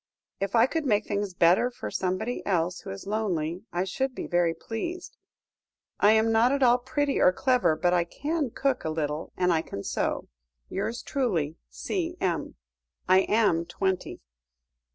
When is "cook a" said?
8.49-8.89